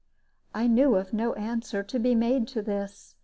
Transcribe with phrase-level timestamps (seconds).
[0.55, 3.13] I knew of no answer to be made to this.